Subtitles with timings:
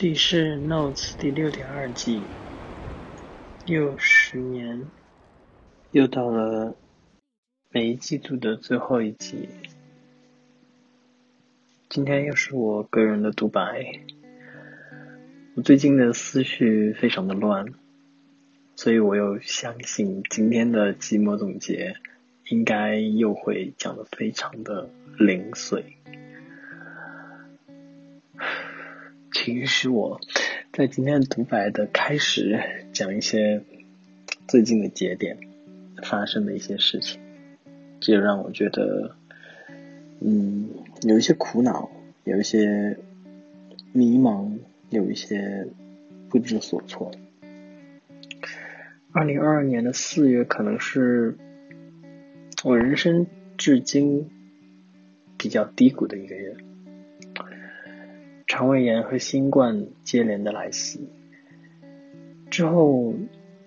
[0.00, 2.22] 这里是 Notes 第六点二季，
[3.66, 4.86] 又十年，
[5.90, 6.76] 又到了
[7.70, 9.48] 每一季度的最后一集。
[11.88, 13.90] 今天又是我个人的独白。
[15.56, 17.66] 我最近的思绪非常的乱，
[18.76, 21.96] 所以我又相信今天的寂寞总结
[22.46, 24.88] 应该又会讲的非常的
[25.18, 25.96] 零碎。
[29.48, 30.20] 允许我
[30.72, 32.60] 在今天独白的开始
[32.92, 33.62] 讲一些
[34.46, 35.38] 最近的节点
[36.02, 37.20] 发生的一些事情，
[38.00, 39.16] 这就让我觉得，
[40.20, 40.68] 嗯，
[41.02, 41.90] 有一些苦恼，
[42.24, 42.98] 有一些
[43.92, 44.58] 迷茫，
[44.90, 45.66] 有一些
[46.28, 47.10] 不知所措。
[49.12, 51.36] 二零二二年的四月可能是
[52.62, 53.26] 我人生
[53.56, 54.30] 至今
[55.36, 56.56] 比较低谷的一个月。
[58.48, 61.06] 肠胃炎和新冠接连的来袭，
[62.50, 63.14] 之后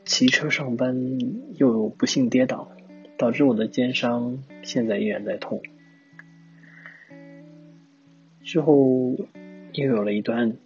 [0.05, 1.19] 骑车上班
[1.55, 2.71] 又不幸跌倒，
[3.15, 5.61] 导致我的肩伤现在依然在痛。
[8.43, 9.15] 之后
[9.73, 10.57] 又有了一段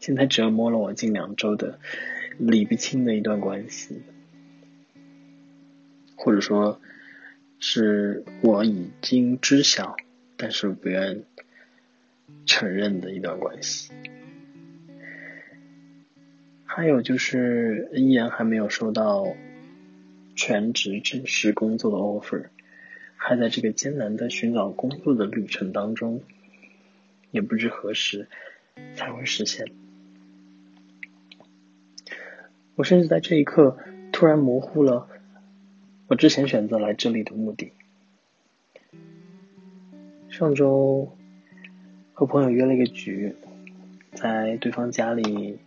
[0.00, 1.78] 现在折磨了我近两周的
[2.38, 4.00] 理不清的一段关系，
[6.16, 6.80] 或者说
[7.58, 9.96] 是我已经知晓，
[10.38, 11.24] 但是不愿。
[12.46, 13.90] 承认的一段关系，
[16.64, 19.26] 还有就是依然还没有收到
[20.36, 22.46] 全职正式工作的 offer，
[23.16, 26.22] 还在这个艰难的寻找工作的旅程当中，
[27.30, 28.28] 也不知何时
[28.94, 29.66] 才会实现。
[32.74, 33.78] 我甚至在这一刻
[34.12, 35.08] 突然模糊了
[36.08, 37.72] 我之前选择来这里的目的。
[40.28, 41.16] 上周。
[42.16, 43.34] 和朋友约了一个局，
[44.12, 45.58] 在对方家里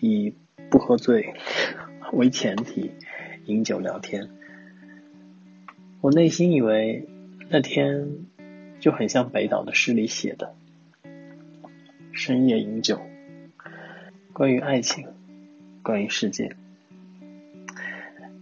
[0.00, 0.34] 以
[0.68, 1.34] 不喝醉
[2.12, 2.90] 为前提
[3.46, 4.28] 饮酒聊天。
[6.00, 7.06] 我内心以为
[7.48, 8.08] 那天
[8.80, 10.56] 就很像北岛的诗里写的
[12.10, 13.00] 深夜饮酒，
[14.32, 15.06] 关于爱情，
[15.84, 16.56] 关于世界。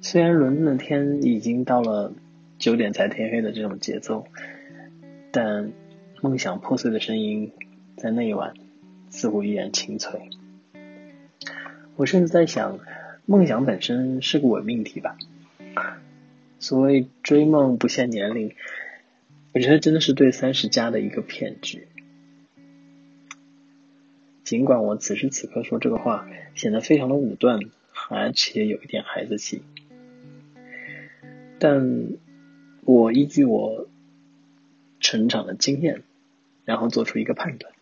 [0.01, 2.15] 虽然伦敦的天已经到了
[2.59, 4.27] 九点才天黑的这种节奏，
[5.31, 5.71] 但。
[6.23, 7.51] 梦想破碎的声音，
[7.97, 8.55] 在那一晚
[9.11, 10.31] 似乎依然清脆。
[11.97, 12.79] 我甚至在想，
[13.27, 15.19] 梦想本身是个伪命题吧？
[16.61, 18.55] 所谓追梦不限年龄，
[19.53, 21.89] 我觉得真的是对三十加的一个骗局。
[24.45, 27.59] 尽管我此时此刻说这个话显得非常的武断，
[28.11, 29.63] 而且有一点孩子气，
[31.59, 32.11] 但
[32.85, 33.89] 我依据我
[35.01, 36.05] 成长的经验。
[36.65, 37.73] 然后做出一个判断，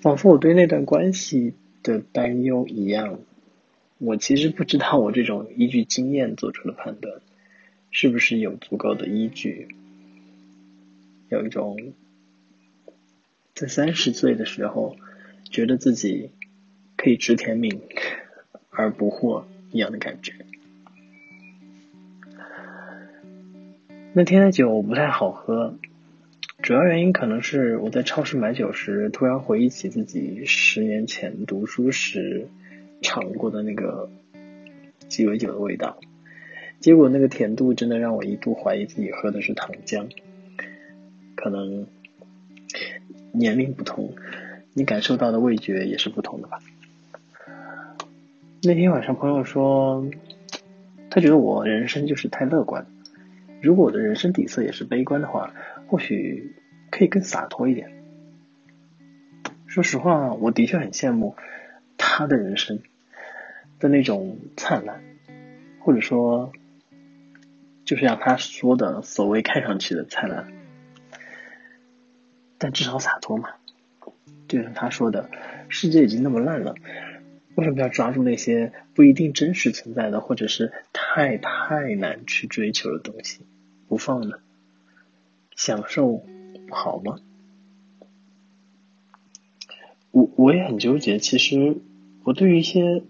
[0.00, 3.20] 仿佛我对那段关系的担忧一样。
[3.98, 7.20] 我其实不知道我这种依据经验做出的判断，
[7.90, 9.68] 是不是有足够的依据。
[11.28, 11.92] 有一种
[13.54, 14.96] 在三十岁的时候，
[15.50, 16.30] 觉得自己
[16.96, 17.82] 可以知天命
[18.70, 20.32] 而不惑一样的感觉。
[24.12, 25.76] 那天的酒不太好喝。
[26.70, 32.46] 主要原因可能是我在超市买酒时，突然回忆起自己十年前读书时
[33.02, 34.08] 尝过的那个
[35.08, 35.98] 鸡尾酒的味道，
[36.78, 40.06] 结果那个甜度真的让我一度怀疑自己喝的是糖浆。
[41.34, 41.88] 可能
[43.32, 44.14] 年龄不同，
[44.72, 46.60] 你感受到的味觉也是不同的吧。
[48.62, 50.08] 那天晚上，朋友说，
[51.10, 52.86] 他觉得我人生就是太乐观。
[53.60, 55.52] 如果我的人生底色也是悲观的话，
[55.88, 56.52] 或许
[57.00, 57.90] 可以更洒脱一点。
[59.66, 61.34] 说实话，我的确很羡慕
[61.96, 62.82] 他的人生
[63.78, 65.02] 的那种灿烂，
[65.78, 66.52] 或者说，
[67.86, 70.52] 就是像他说的所谓看上去的灿烂，
[72.58, 73.48] 但至少洒脱嘛。
[74.46, 75.30] 就像他说的，
[75.70, 76.74] 世界已经那么烂了，
[77.54, 83.46] 为什么要抓住那些不一定真实存在的，或者是太太难去追求的东西？
[83.88, 84.36] 不放呢？
[85.56, 86.26] 享受
[86.74, 87.18] 好吗？
[90.10, 91.18] 我我也很纠结。
[91.18, 91.76] 其实
[92.24, 93.02] 我对于一些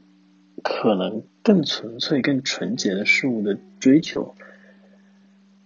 [0.62, 4.34] 可能更纯粹、更纯洁的事物的追求，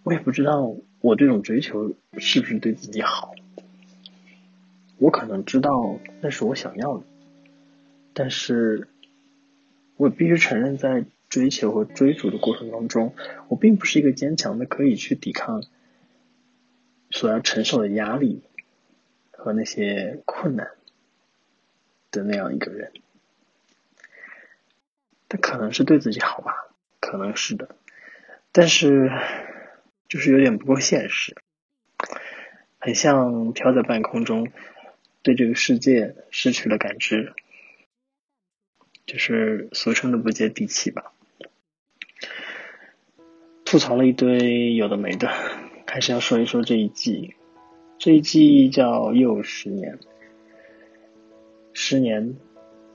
[0.03, 3.35] 我也不知道我这种追求是不是对自己好。
[4.99, 7.05] 我可能知道那是我想要的，
[8.13, 8.89] 但是
[9.97, 11.05] 我必须承认，在。
[11.31, 13.13] 追求和追逐的过程当中，
[13.49, 15.65] 我并不是一个坚强的可以去抵抗
[17.15, 18.43] 所要承受的压力
[19.31, 20.73] 和那些困难
[22.11, 22.93] 的那样一个人。
[25.29, 27.77] 他可能是对自己好吧，可能是的，
[28.51, 29.13] 但是
[30.09, 31.37] 就是有点不够现实，
[32.79, 34.51] 很像飘在半空中，
[35.23, 37.33] 对这个世界失去了感知，
[39.07, 41.13] 就是俗称的不接地气吧。
[43.65, 45.33] 吐槽了一堆有的没的，
[45.95, 47.37] 还是要说一说这一季。
[47.99, 50.01] 这一季叫又十年，
[51.73, 52.35] 十年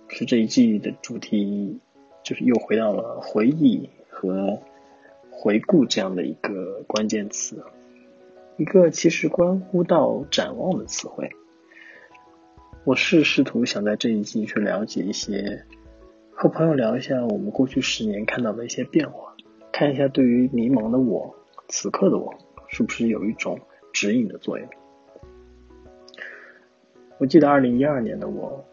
[0.09, 1.79] 是这一季的主题。
[2.21, 4.59] 就是又回到了回忆和
[5.31, 7.63] 回顾这样的一个关键词，
[8.57, 11.29] 一个其实关乎到展望的词汇。
[12.83, 15.63] 我是试图想在这一季去了解一些，
[16.31, 19.33] 和朋友聊一下我们过去十年看到的一些变化，
[19.71, 21.33] 看一下对于迷茫的我，
[21.69, 22.35] 此刻的我
[22.69, 23.59] 是不是有一种
[23.91, 24.67] 指引的作用。
[27.17, 28.65] 我记得二零一二年的我，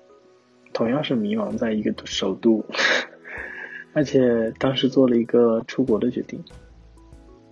[0.72, 2.64] 同样是迷茫在一个首都。
[3.92, 6.44] 而且当时做了一个出国的决定，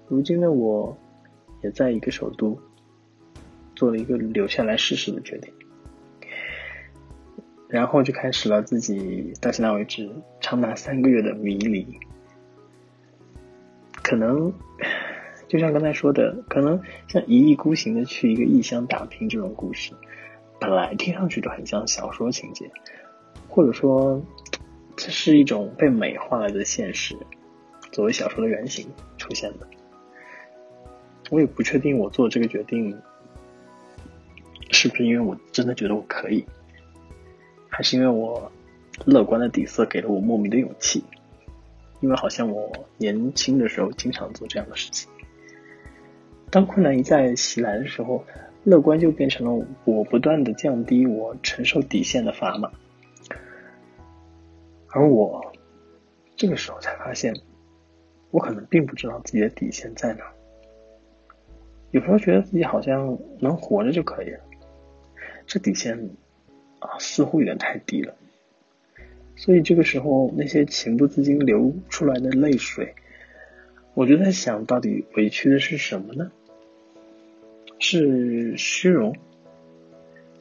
[0.08, 0.96] 如今的我，
[1.62, 2.60] 也在一个首都，
[3.74, 5.54] 做了一个留下来试试的决定，
[7.66, 10.10] 然后就开始了自己到现在为止
[10.40, 11.98] 长达三个月的迷离。
[14.02, 14.52] 可能
[15.54, 19.92] 就像刚才说的，可能像一意孤行的去一个异乡打拼这种故事，
[20.58, 22.68] 本来听上去就很像小说情节，
[23.48, 24.20] 或者说。
[24.96, 27.16] 这是一种被美化了的现实，
[27.90, 29.66] 作为小说的原型出现的。
[31.30, 32.96] 我也不确定我做这个决定
[34.70, 36.44] 是不是因为我真的觉得我可以，
[37.68, 38.52] 还是因为我
[39.04, 41.02] 乐观的底色给了我莫名的勇气。
[42.00, 45.10] 因为好像我年轻的时候经常做这样的事情。
[46.54, 48.24] 当困难一再袭来的时候，
[48.62, 52.70] 乐观就变成了我不断的降低我承受底线的砝码。
[54.86, 55.52] 而我
[56.36, 57.34] 这个时候才发现，
[58.30, 60.24] 我可能并不知道自己的底线在哪。
[61.90, 64.38] 有时候觉得自己好像能活着就可以了，
[65.46, 66.08] 这底线
[66.78, 68.14] 啊似乎有点太低了。
[69.34, 72.94] 所以这个时候那些情不自禁流出来的泪水，
[73.94, 76.30] 我就在想到底委屈的是什么呢？
[77.78, 79.14] 是虚荣、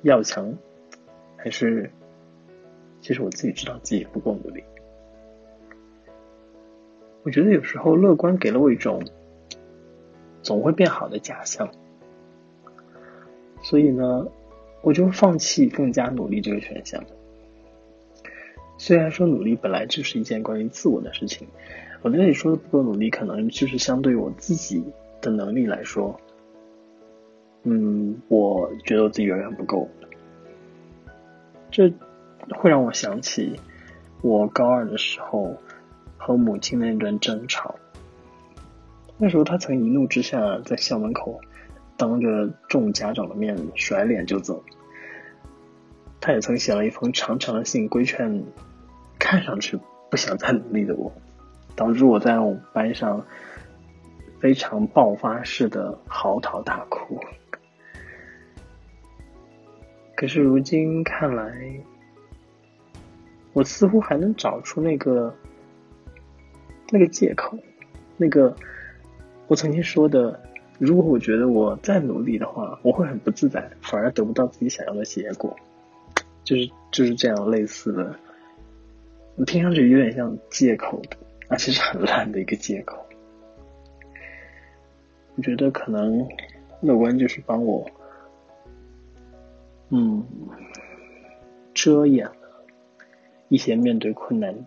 [0.02, 0.58] 要强，
[1.36, 1.92] 还是？
[3.02, 4.64] 其实我自己知道自己不够努力，
[7.24, 9.04] 我觉得有时候乐观给了我一种
[10.42, 11.70] 总会变好的假象，
[13.62, 14.26] 所以呢，
[14.82, 17.04] 我就放弃更加努力这个选项。
[18.78, 21.46] 虽然说努力本来就是一件关于自我的事情，
[22.04, 24.82] 我这里说的不够努力，可能就是相对于我自己
[25.20, 26.18] 的能力来说，
[27.64, 29.90] 嗯，我觉得我自己远远不够。
[31.72, 31.92] 这。
[32.58, 33.58] 会让我想起
[34.22, 35.56] 我高二的时候
[36.18, 37.76] 和母亲那段争吵。
[39.18, 41.40] 那时候他曾一怒之下在校门口
[41.96, 44.62] 当着众家长的面甩脸就走。
[46.20, 48.44] 他也曾写了一封长长的信规劝
[49.18, 49.80] 看上去
[50.12, 51.14] 不想再努力的我，
[51.78, 53.26] 导致我在我班上
[54.42, 57.18] 非常爆发式的嚎啕大哭。
[60.24, 61.54] 可是如今看来。
[63.52, 65.36] 我似乎还能找出那个
[66.90, 67.60] 那个借口，
[68.16, 68.56] 那个
[69.48, 70.42] 我曾经说的，
[70.80, 75.54] 如果我觉得我再努力的话，我会很不自在，反而得不到自己想要的结果，
[76.46, 78.16] 就是就是这样类似的，
[79.46, 81.02] 听上去有点像借口，
[81.50, 82.98] 而且是很烂的一个借口。
[85.36, 86.26] 我觉得可能
[86.82, 87.86] 乐观就是帮我，
[89.96, 90.26] 嗯，
[91.76, 92.66] 遮掩了。
[93.48, 94.66] 一些面对困难，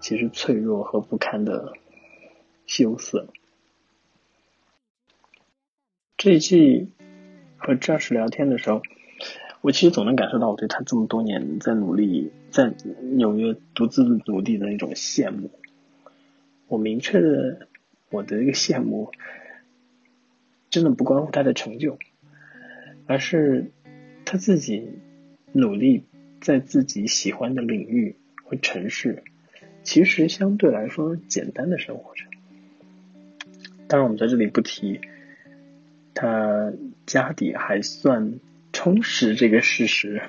[0.00, 1.72] 其实脆弱和不堪的
[2.66, 3.28] 羞涩。
[6.18, 6.92] 这一季
[7.56, 8.82] 和 Josh 聊天的时候，
[9.62, 15.50] 我其实总能感受到我对他这么多年在努力，在纽约独自努力的那种羡慕。
[16.68, 17.66] 我明确的，
[18.10, 19.10] 我的一个羡慕，
[20.68, 21.98] 真的不关乎他的成就，
[23.06, 23.72] 而是
[24.26, 24.90] 他自己
[25.52, 26.04] 努力。
[26.38, 28.14] 在自己喜欢的领域
[28.44, 29.24] 和城市，
[29.82, 32.24] 其实相对来说简单的生活着。
[33.88, 35.00] 当然，我们在这里不提
[36.14, 36.72] 他
[37.06, 38.38] 家底还算
[38.72, 40.22] 充实这个事实，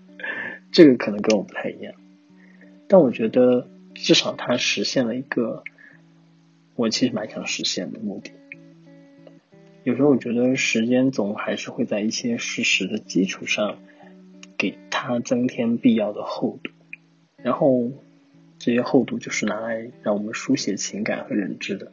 [0.70, 1.94] 这个可能跟我不太一样。
[2.86, 5.64] 但我觉得，至少他实现了一个
[6.76, 8.30] 我其实蛮想实现的目的。
[9.90, 13.78] 有时候，我觉得时间总还是会在一些事实的基础上
[14.56, 14.78] 给。
[15.02, 16.70] 它增添必要的厚度，
[17.38, 17.90] 然后
[18.58, 21.90] 这些厚度就是拿来让我们书写情感和认知的。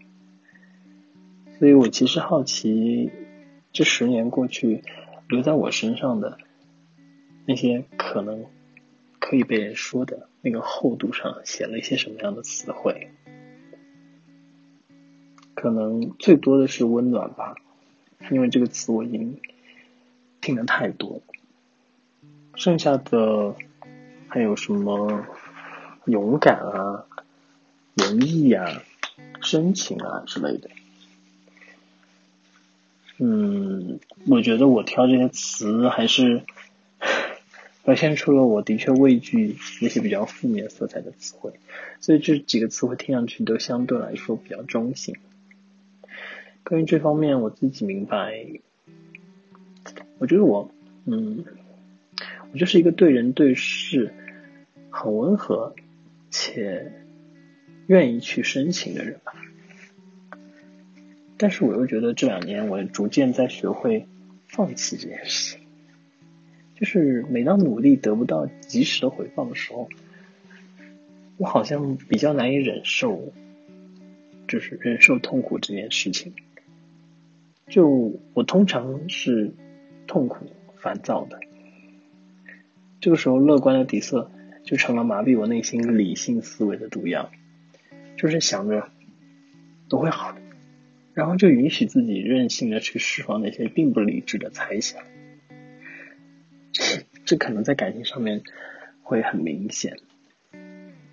[1.58, 3.10] 所以我其实好奇，
[3.72, 4.84] 这十年过去，
[5.30, 6.38] 留在我身上的
[7.46, 8.46] 那些可能
[9.20, 13.08] 可以被人说的那个厚度上，写了一些什么样的词汇？
[15.54, 17.56] 可能最多的是温暖吧，
[18.30, 19.40] 因为这个词我已经
[20.42, 21.22] 听的太多了。
[22.56, 23.56] 剩下的
[24.28, 25.26] 还有什么
[26.06, 27.06] 勇敢啊、
[27.96, 28.82] 仁义啊、
[29.42, 30.70] 深情啊之类的。
[33.20, 36.44] 嗯，我觉得我挑这些词还是
[37.84, 41.54] 表现出了我的确畏惧那些比较负面色彩的词汇，
[42.00, 45.16] 所以这几个词汇听上去都相对来说比较中性。
[46.68, 48.46] 关于这方面，我自己明白，
[50.18, 50.70] 我觉得我，
[51.06, 51.46] 嗯，
[52.52, 54.14] 我就是一个对人对事
[54.90, 55.74] 很温和
[56.30, 56.92] 且
[57.86, 59.34] 愿意去深情的人吧。
[61.38, 64.06] 但是我又觉得这两年我逐渐在学会
[64.50, 65.66] 放弃这件事情，
[66.76, 69.88] 就是每当努力得不到及时的回报的时候，
[71.38, 73.32] 我好像比较难以忍受，
[74.50, 76.34] 就是忍受痛苦这件事情。
[77.68, 79.54] 就我通常是
[80.08, 80.48] 痛苦、
[80.78, 81.38] 烦躁的，
[83.02, 84.32] 这个时候乐观的底色
[84.64, 87.30] 就成了麻痹我内心理性思维的毒药，
[88.16, 88.90] 就是想着
[89.90, 90.40] 都会好的，
[91.14, 95.04] 然后就允许自己任性的去释放那些并不理智的猜想，
[96.72, 98.44] 这这可能在感情上面
[99.04, 99.98] 会很明显，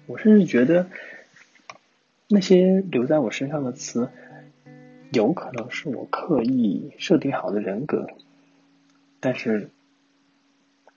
[0.07, 0.89] 我甚至觉得
[2.29, 4.09] 那些留在我身上的词。
[5.15, 8.09] 有可能是我刻意设定好的人格，
[9.21, 9.71] 但是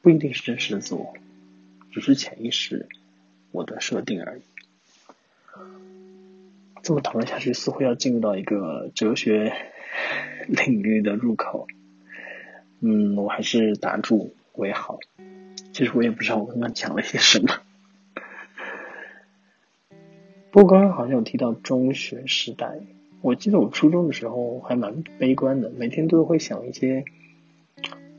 [0.02, 1.14] 不一定是真实的自我，
[1.92, 2.90] 只是潜意识
[3.52, 4.42] 我的设定而已。
[6.82, 9.54] 这么讨论下去，似乎要进入到一个哲学
[10.48, 11.68] 领域的入口。
[12.80, 15.00] 嗯，我还是打住为好。
[15.74, 17.62] 其实我也不知道我刚刚讲了些什么。
[20.50, 22.80] 不过刚刚好像有提到中学时代。
[23.22, 27.04] 我记得我初中的时候还蛮悲观的，每天都会想一些，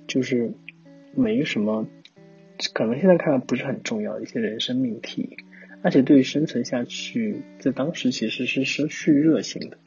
[0.07, 0.53] 就是
[1.15, 1.87] 没什么，
[2.75, 5.39] 可能现在看来不是很重要的一些人生命题，
[5.83, 9.79] 而且对于生存下去，在当时其实是失去热情的。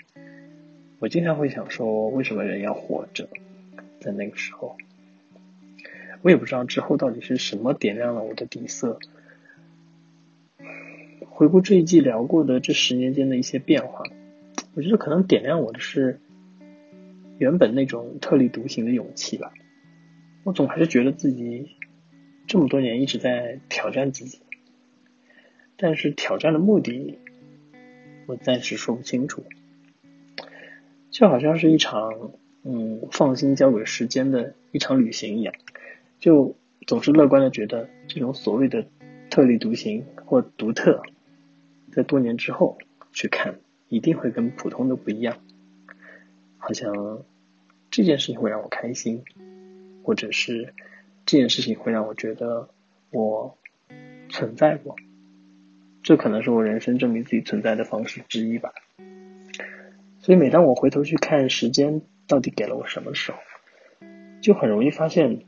[0.99, 3.27] 我经常会想说，为什么人要活着？
[3.99, 4.77] 在那个时候，
[6.21, 8.99] 我也不知道之后到底是什么点亮了我的底色。
[11.29, 14.03] 回顾这一季聊过的这十年间的一些变化。
[14.73, 16.19] 我觉得可能点亮我的是
[17.37, 19.51] 原本那种特立独行的勇气吧。
[20.43, 21.75] 我总还是觉得自己
[22.47, 24.39] 这么多年一直在挑战自己，
[25.77, 27.19] 但是挑战的目的
[28.27, 29.43] 我暂时说不清楚。
[31.09, 32.31] 就好像是一场
[32.63, 35.53] 嗯放心交给时间的一场旅行一样，
[36.19, 36.55] 就
[36.87, 38.87] 总是乐观的觉得这种所谓的
[39.29, 41.03] 特立独行或独特，
[41.91, 42.77] 在多年之后
[43.11, 43.59] 去看。
[43.91, 45.39] 一定会跟普通的不一样，
[46.57, 47.25] 好像
[47.89, 49.25] 这件事情会让我开心，
[50.01, 50.73] 或者是
[51.25, 52.69] 这件事情会让我觉得
[53.09, 53.57] 我
[54.29, 54.95] 存在过，
[56.03, 58.71] 这可能是我人生证明自己存在的方式之一吧。
[60.21, 63.39] 所以每当我回头去看时间到底给了我什么时候，
[64.39, 65.43] 就很容易发现，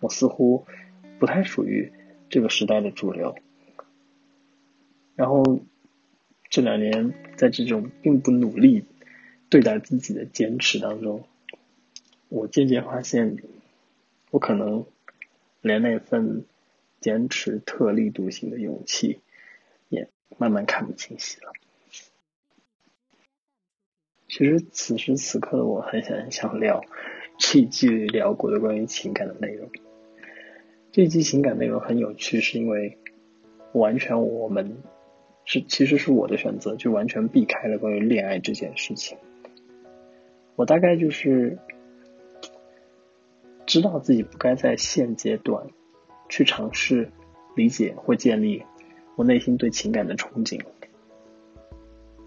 [0.00, 0.66] 我似乎
[1.18, 1.90] 不太属于
[2.28, 3.34] 这个时代的主流，
[5.16, 5.62] 然后。
[6.54, 8.84] 这两年，在这种并不努力
[9.50, 11.26] 对待自己的坚持当中，
[12.28, 13.38] 我渐渐发现，
[14.30, 14.86] 我可能
[15.62, 16.44] 连那份
[17.00, 19.18] 坚持特立独行的勇气，
[19.88, 20.08] 也
[20.38, 21.50] 慢慢看不清晰了。
[24.28, 26.84] 其实此时此刻的我，很想很想聊
[27.36, 29.72] 这一季聊过的关于情感的内容。
[30.92, 32.96] 这一季情感内容很有趣，是因为
[33.72, 34.80] 完全我们。
[35.46, 39.18] 是，其实是我的选择，就完全避开了关于恋爱这件事情。
[40.56, 41.58] 我大概就是
[43.66, 45.66] 知道自己不该在现阶段
[46.28, 47.10] 去尝试
[47.54, 48.62] 理解或建立
[49.16, 50.60] 我内心对情感的憧憬。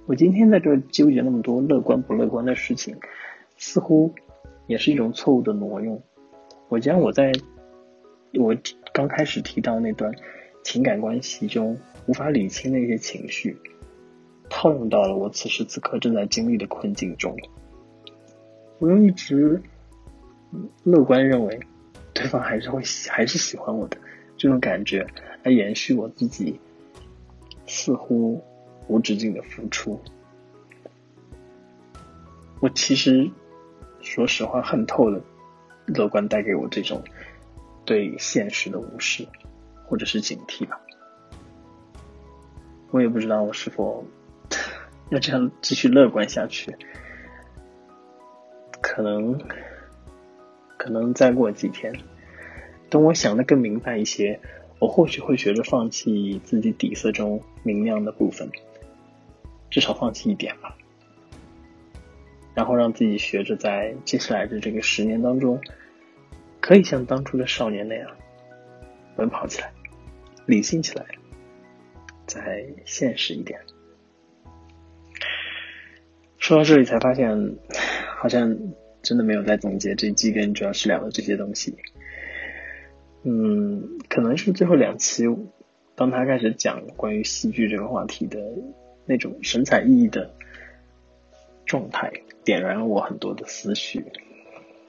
[0.06, 2.98] 我今天在这纠结那么多乐观不乐观的事情，
[3.58, 4.14] 似乎
[4.68, 6.04] 也是一种错误的挪用。
[6.70, 7.32] 我将我在
[8.34, 8.56] 我
[8.94, 10.14] 刚开始提到那段。
[10.68, 13.58] 情感关系中无法理清的一些情绪，
[14.50, 17.34] 套用到了我此时此刻正在经历的困境中。
[18.78, 19.62] 我用一直
[20.84, 21.58] 乐观认为，
[22.14, 23.98] 对方还是会还是喜欢我的
[24.36, 25.08] 这种感觉，
[25.44, 26.60] 来延续我自己
[27.66, 28.44] 似乎
[28.90, 29.98] 无止境的付出。
[32.60, 33.32] 我其实
[34.02, 35.24] 说实话，恨透了
[35.86, 37.02] 乐观带给我这种
[37.86, 39.26] 对现实的无视
[39.88, 40.80] 或者是警惕吧。
[42.92, 44.06] 我也不知道我是否
[45.10, 46.76] 要这样继续乐观下去，
[48.82, 49.40] 可能。
[50.80, 51.92] 可能再过几天，
[52.90, 54.40] 等我想的更明白一些，
[54.80, 58.50] 我或许会学着放弃自己底色中明亮的部分，
[59.70, 60.78] 至少放弃一点吧。
[62.54, 65.60] 然后让自己学着在接下来的这个十年当中，
[66.62, 68.10] 可以像当初的少年那样
[69.18, 69.74] 奔跑起来，
[70.48, 71.06] 理性起来，
[72.26, 73.60] 再现实一点。
[76.40, 77.56] 说到这里才发现，
[78.18, 78.58] 好像。
[79.04, 81.78] 真的没有在总结这一季跟主要是聊的这些东西，
[83.24, 85.24] 嗯，可能是最后两期，
[85.96, 88.38] 当他开始讲关于戏剧这个话题的
[89.06, 90.34] 那种神采奕奕的
[91.66, 92.12] 状态，
[92.44, 94.04] 点燃了我很多的思绪，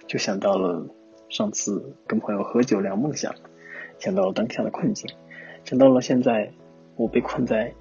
[0.08, 0.88] 就想到了
[1.28, 3.36] 上次跟朋友喝酒聊梦想，
[4.00, 5.08] 想到了当下的困境，
[5.64, 6.50] 想到了现在
[6.96, 7.72] 我被困在，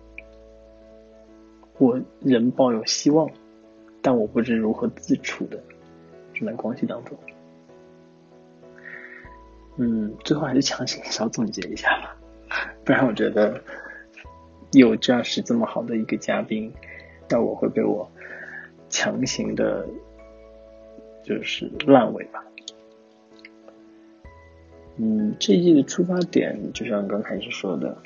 [1.77, 3.29] 我仍抱有希望，
[4.01, 5.61] 但我不知如何自处的。
[6.33, 7.17] 这段关系当中，
[9.77, 12.15] 嗯，最后还是强行小总结一下吧，
[12.85, 13.59] 不然我觉得
[14.71, 16.71] 有这样是这么好的一个嘉宾，
[17.27, 18.07] 但我会被我
[18.87, 19.83] 强行的，
[21.23, 22.45] 就是烂尾吧。
[24.97, 27.97] 嗯，这一季的出发点就像刚开始说的，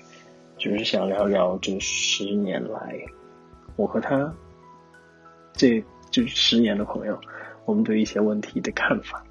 [0.57, 2.99] 就是想聊聊这十年来
[3.75, 4.33] 我和他
[5.53, 7.19] 这这十年的朋友。
[7.63, 9.23] 我们对一些问题的看法，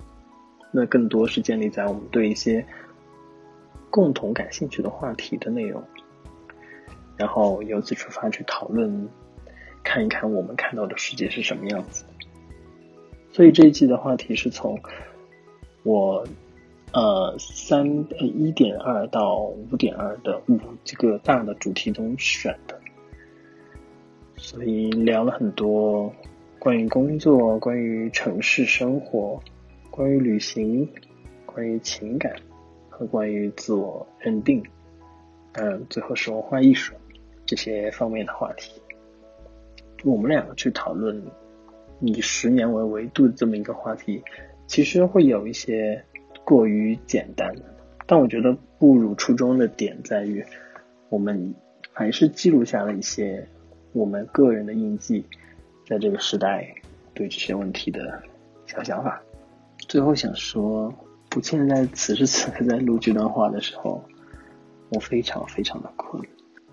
[0.71, 2.65] 那更多是建立在我们对一些
[3.91, 5.83] 共同感兴趣的话题的内容，
[7.17, 9.09] 然后由此出发去讨论，
[9.83, 12.05] 看一看我们看到的世界是什么样子。
[13.33, 14.79] 所以这一季的话题是从
[15.83, 16.25] 我
[16.93, 17.87] 呃三
[18.19, 22.79] 呃一点二到五点二的五这个大的主题中选的，
[24.37, 26.13] 所以聊了很多。
[26.59, 29.43] 关于工作，关于城市生活，
[29.91, 30.87] 关于旅行，
[31.47, 32.37] 关于情感
[32.91, 34.63] 和关于自我认定，
[35.53, 36.93] 嗯，最后是文化艺术
[37.47, 38.73] 这些方面的话题。
[40.05, 41.19] 我们两个去讨论
[42.01, 44.23] 以十年为维度的这么一个话题，
[44.67, 46.05] 其实会有一些
[46.51, 47.55] 过于简单，
[48.09, 50.45] 但我觉得步入初衷的点在于，
[51.09, 51.55] 我们
[51.93, 53.47] 还是记录下了一些
[53.93, 55.25] 我们个人的印记。
[55.87, 56.75] 在这个时代，
[57.15, 58.21] 对这些问题的
[58.67, 59.23] 小想法。
[59.79, 60.93] 最后想说，
[61.37, 64.03] 我现在此时此刻在录这段话的时候，
[64.89, 66.21] 我非常非常的困，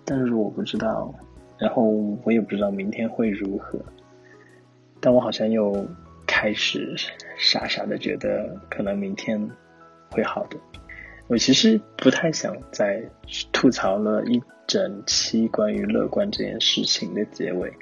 [0.04, 1.14] 但是我不知道，
[1.56, 1.84] 然后
[2.24, 3.78] 我也不知道明天会如何，
[5.00, 5.86] 但我好像又
[6.26, 6.96] 开始
[7.36, 9.50] 傻傻的觉得，可能明天
[10.10, 10.56] 会好的。
[11.26, 13.02] 我其实不太想再
[13.52, 17.72] 吐槽了一整期关于乐观这件事情的结尾。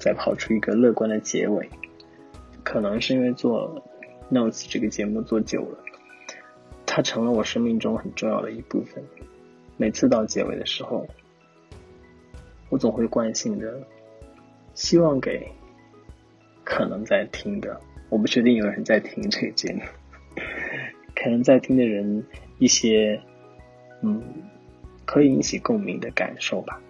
[0.00, 1.68] 再跑出一个乐观的结尾，
[2.62, 3.82] 可能是因为做
[4.30, 5.78] notes 这个节目做久了，
[6.86, 9.02] 它成了我生命中很重要的一部分。
[9.76, 11.04] 每次到结尾的时候，
[12.68, 13.80] 我总会惯性的
[14.72, 15.50] 希望给
[16.62, 19.80] 可能在听的，我不确定有人在听这个节目，
[21.20, 22.24] 可能在听的人
[22.58, 23.20] 一些
[24.02, 24.22] 嗯
[25.04, 26.80] 可以引起共鸣的感受吧。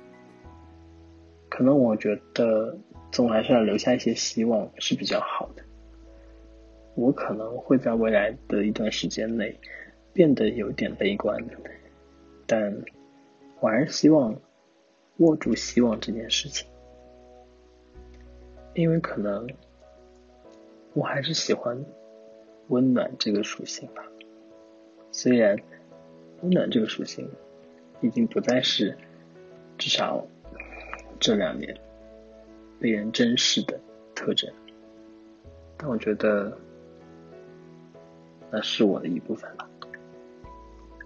[1.49, 2.77] 可能我觉得。
[3.11, 5.63] 总还是要留下一些希望是比较好的。
[6.95, 9.59] 我可能会在未来的一段时间内
[10.13, 11.43] 变得有点悲观，
[12.47, 12.71] 但
[13.61, 14.39] 我还是希望
[15.17, 16.69] 握住希望这件事情，
[18.75, 19.49] 因为可能
[20.93, 21.83] 我还是喜欢
[22.69, 24.05] 温暖这个属性吧。
[25.11, 25.57] 虽然
[26.43, 27.29] 温暖这个属性
[28.01, 28.97] 已经不再是
[29.77, 30.27] 至少
[31.19, 31.77] 这两年。
[32.81, 33.77] 被人珍视的
[34.15, 34.49] 特征，
[35.77, 36.57] 但我觉得
[38.53, 39.69] 那是我的一部分了，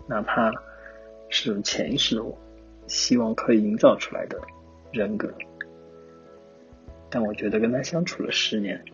[0.06, 0.52] 哪怕
[1.30, 2.38] 是潜意识的我
[2.88, 4.38] 希望可以营造出来的
[4.92, 5.32] 人格，
[7.08, 8.84] 但我觉得跟他相处了十年，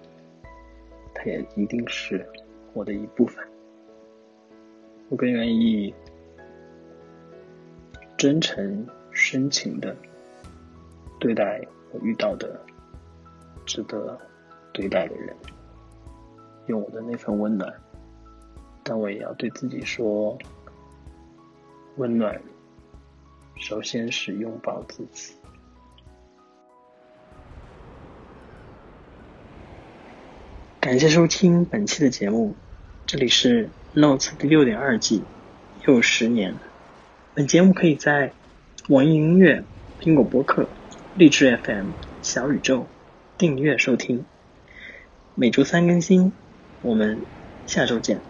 [1.12, 2.25] 他也一定是
[2.75, 3.44] 我的一部分。
[5.09, 5.94] 我更愿意
[8.16, 9.97] 真诚、深情的
[11.18, 12.61] 对待我遇到的。
[13.66, 14.18] 值得
[14.73, 15.37] 对待的人，
[16.68, 17.71] 用我的那份温暖
[18.83, 20.38] 但我也要对自己说，
[21.97, 22.40] 温暖
[23.57, 25.35] 首先是拥抱自己。
[30.81, 32.55] 感谢收听本期的节目，
[33.05, 35.22] 这里是 Notes 第六点二季，
[35.87, 36.55] 又十年。
[37.35, 38.33] 本节目可以在
[38.88, 39.64] 网易音乐、
[40.01, 40.68] 苹果播客、
[41.16, 41.87] 荔枝 FM、
[42.20, 42.87] 小宇宙
[43.38, 44.24] 订阅收听，
[45.35, 46.33] 每周三更新。
[46.83, 47.18] 我们
[47.66, 48.28] 下周见。